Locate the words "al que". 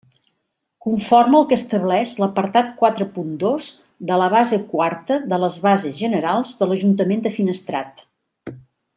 1.39-1.57